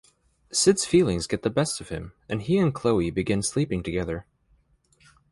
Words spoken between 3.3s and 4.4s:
sleeping together.